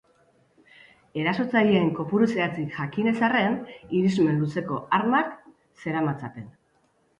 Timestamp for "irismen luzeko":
4.01-4.83